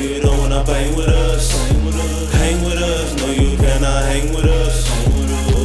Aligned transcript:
you 0.00 0.20
don't 0.20 0.38
wanna 0.38 0.64
bang 0.64 0.96
with 0.96 1.08
us. 1.08 1.52
Hang 2.32 2.64
with 2.64 2.78
us, 2.78 3.14
no 3.16 3.26
you 3.30 3.56
cannot 3.56 4.04
hang 4.04 4.32
with 4.34 4.44
us. 4.44 4.88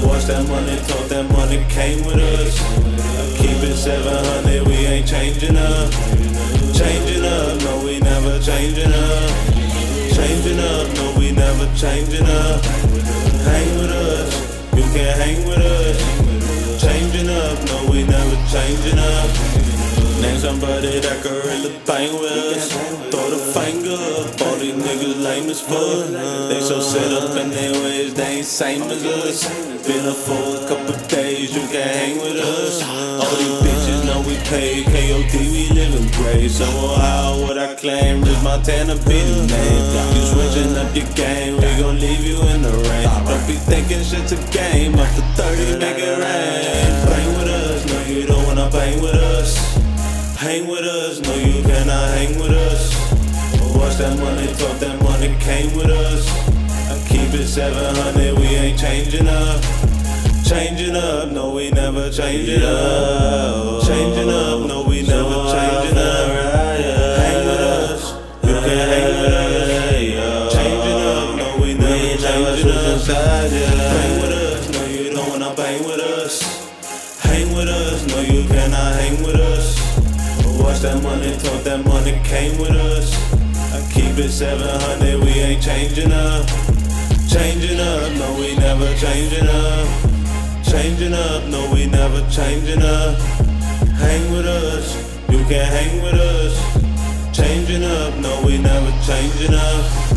Watch 0.05 0.25
that 0.25 0.47
money, 0.47 0.75
talk 0.87 1.07
that 1.07 1.25
money 1.31 1.65
came 1.69 2.05
with 2.05 2.17
us. 2.17 2.59
Keep 3.37 3.63
it 3.63 3.75
700, 3.75 4.67
we 4.67 4.73
ain't 4.73 5.07
changing 5.07 5.57
up. 5.57 5.91
Changing 6.73 7.23
up, 7.23 7.61
no 7.61 7.83
we 7.85 7.99
never 7.99 8.39
changing 8.39 8.84
never 11.75 11.95
changing 11.95 12.25
up. 12.25 12.63
Hang 13.45 13.77
with 13.77 13.91
us, 13.91 14.75
you 14.75 14.83
can't 14.93 15.17
hang 15.17 15.47
with 15.47 15.57
us. 15.57 16.81
Changing 16.81 17.29
up, 17.29 17.57
no 17.67 17.91
we 17.91 18.03
never 18.03 18.35
changing 18.49 18.99
up. 18.99 19.29
Name 20.21 20.39
somebody 20.39 20.99
that 20.99 21.21
can 21.23 21.33
really 21.33 21.77
bang 21.85 22.13
with 22.13 22.31
us. 22.31 22.71
Throw 23.11 23.29
the 23.29 23.37
finger 23.53 23.93
up, 23.93 24.41
all 24.41 24.55
these 24.57 24.73
niggas 24.73 25.23
lame 25.23 25.49
as 25.49 25.61
fuck. 25.61 26.07
They 26.49 26.61
so 26.61 26.79
set 26.79 27.11
up 27.11 27.35
in 27.37 27.49
their 27.49 27.73
ways, 27.83 28.13
they 28.13 28.37
ain't 28.37 28.45
same 28.45 28.83
as 28.83 29.03
us. 29.05 29.47
Been 29.85 30.05
up 30.07 30.15
for 30.15 30.65
a 30.65 30.67
couple 30.67 30.95
days, 31.07 31.53
you 31.53 31.61
can't 31.67 31.95
hang 31.95 32.17
with 32.17 32.37
us. 32.37 32.83
All 32.83 33.35
these 33.35 33.59
bitches 33.61 34.05
know 34.05 34.21
we 34.21 34.35
pay 34.49 34.83
KOD, 34.83 35.33
we 35.51 35.69
living 35.69 36.09
great. 36.11 36.49
So 36.49 36.65
how 36.65 37.45
would 37.45 37.57
I 37.57 37.74
claim 37.85 38.21
this 38.21 38.41
Montana 38.43 38.95
be 39.05 39.21
the 39.29 39.45
name? 39.45 40.15
You 40.17 40.23
switching 40.33 40.73
up 40.75 40.89
your 40.97 41.05
game, 41.13 41.53
we 41.61 41.69
gon' 41.77 41.99
leave 41.99 42.25
you 42.25 42.41
in 42.49 42.63
the 42.63 42.73
rain. 42.89 43.05
Don't 43.29 43.45
be 43.45 43.53
thinking 43.53 44.01
shit's 44.01 44.31
a 44.31 44.41
game, 44.49 44.97
up 44.97 45.09
to 45.13 45.21
30, 45.37 45.77
make 45.77 45.99
it 46.01 46.17
rain. 46.17 46.89
Bang 47.05 47.29
with 47.37 47.47
us, 47.47 47.85
no 47.85 47.97
you 48.11 48.25
don't 48.25 48.43
wanna 48.47 48.71
bang 48.71 48.99
with 49.03 49.13
us. 49.13 49.51
Hang 50.35 50.65
with 50.67 50.81
us, 50.81 51.21
no 51.21 51.35
you 51.35 51.61
cannot 51.61 52.09
hang 52.17 52.33
with 52.39 52.57
us. 52.69 52.89
Watch 53.77 53.97
that 54.01 54.17
money, 54.17 54.47
talk 54.57 54.79
that 54.79 54.97
money 55.03 55.37
came 55.39 55.69
with 55.77 55.91
us. 55.91 56.25
I 56.89 56.97
keep 57.07 57.29
it 57.39 57.45
700, 57.45 58.39
we 58.39 58.47
ain't 58.63 58.79
changing 58.79 59.27
up. 59.27 59.61
Changing 60.43 60.95
up, 60.95 61.29
no 61.29 61.51
we 61.51 61.69
never 61.69 62.09
changing 62.09 62.63
up. 62.63 63.83
Changing 63.85 64.29
up, 64.29 64.65
no 64.67 64.85
we 64.87 64.94
never 72.25 72.55
changing 72.55 72.71
up. 72.71 73.07
Bang 73.07 74.21
with 74.21 74.31
us, 74.31 74.69
no 74.73 74.85
you 74.85 75.13
don't 75.13 75.29
wanna 75.29 75.53
bang 75.55 75.83
with 75.85 75.99
us. 75.99 76.33
Hang 77.21 77.53
with 77.55 77.69
us, 77.69 78.05
no 78.07 78.19
you 78.21 78.47
cannot 78.47 78.95
hang 78.99 79.17
with 79.23 79.35
us. 79.35 79.77
Watch 80.59 80.79
that 80.79 81.01
money, 81.03 81.37
talk 81.37 81.63
that 81.63 81.85
money 81.85 82.19
came 82.23 82.57
with 82.57 82.71
us. 82.71 83.13
I 83.73 83.79
keep 83.93 84.17
it 84.17 84.31
700, 84.31 85.21
we 85.21 85.31
ain't 85.47 85.61
changing 85.61 86.11
up. 86.11 86.45
Changing 87.29 87.79
up, 87.79 88.11
no 88.13 88.27
we 88.39 88.55
never 88.55 88.89
changing 88.95 89.47
up. 89.47 89.87
Changing 90.63 91.13
up, 91.13 91.43
no 91.45 91.71
we 91.73 91.85
never 91.85 92.21
changing 92.29 92.81
up. 92.81 93.19
Hang 94.01 94.31
with 94.31 94.45
us, 94.45 94.95
you 95.29 95.39
can 95.45 95.65
hang 95.65 96.01
with 96.01 96.15
us. 96.15 96.53
Changing 97.35 97.83
up, 97.83 98.15
no 98.17 98.41
we 98.45 98.57
never 98.57 98.91
changing 99.05 99.53
up. 99.53 100.14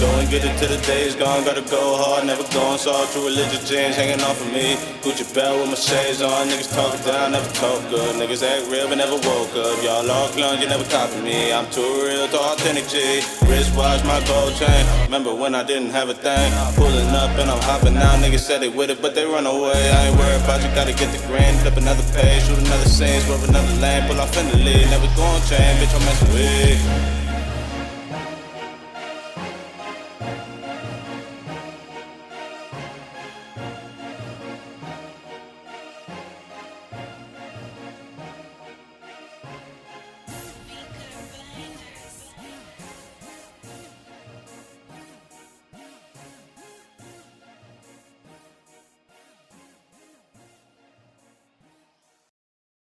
Go 0.00 0.08
and 0.16 0.30
get 0.32 0.40
it 0.48 0.56
till 0.56 0.72
the 0.72 0.80
is 0.96 1.14
gone. 1.14 1.44
Gotta 1.44 1.60
go 1.60 2.00
hard, 2.00 2.24
never 2.24 2.40
going 2.56 2.80
soft. 2.80 3.12
True 3.12 3.28
religious 3.28 3.68
jeans 3.68 4.00
hanging 4.00 4.24
off 4.24 4.40
of 4.40 4.48
me. 4.48 4.80
Gucci 5.04 5.28
belt 5.36 5.60
with 5.60 5.68
my 5.68 5.76
shades 5.76 6.24
on. 6.24 6.48
Niggas 6.48 6.72
talking 6.72 7.04
down, 7.04 7.36
never 7.36 7.52
talk 7.60 7.84
good. 7.92 8.16
Niggas 8.16 8.40
act 8.40 8.64
real, 8.72 8.88
but 8.88 8.96
never 8.96 9.20
woke 9.20 9.52
up. 9.60 9.76
Y'all 9.84 10.08
all 10.08 10.32
clone, 10.32 10.56
you 10.56 10.72
never 10.72 10.88
copy 10.88 11.20
me. 11.20 11.52
I'm 11.52 11.68
too 11.68 11.84
real, 12.00 12.24
too 12.32 12.40
authentic 12.40 12.88
G. 12.88 13.20
Wristwatch, 13.44 14.00
my 14.08 14.24
gold 14.24 14.56
chain. 14.56 14.88
Remember 15.04 15.36
when 15.36 15.54
I 15.54 15.64
didn't 15.68 15.92
have 15.92 16.08
a 16.08 16.16
thing? 16.16 16.48
Pulling 16.80 17.12
up 17.12 17.36
and 17.36 17.52
I'm 17.52 17.60
hopping 17.68 18.00
out. 18.00 18.24
Niggas 18.24 18.40
said 18.40 18.64
they 18.64 18.72
with 18.72 18.88
it, 18.88 19.02
but 19.04 19.14
they 19.14 19.28
run 19.28 19.44
away. 19.44 19.76
I 19.76 20.08
ain't 20.08 20.16
worried 20.16 20.40
about 20.40 20.64
you. 20.64 20.72
Gotta 20.72 20.96
get 20.96 21.12
the 21.12 21.20
grand. 21.28 21.60
Flip 21.60 21.76
another 21.76 22.06
page, 22.16 22.48
shoot 22.48 22.56
another 22.56 22.88
scene, 22.88 23.20
swerve 23.20 23.44
another 23.44 23.76
lane. 23.84 24.08
Pull 24.08 24.16
off 24.16 24.32
in 24.40 24.48
the 24.48 24.64
lead. 24.64 24.88
Never 24.88 25.12
going 25.12 25.44
chain, 25.44 25.76
bitch. 25.76 25.92
I'm 25.92 26.00
messing 26.08 26.32
with. 26.32 27.29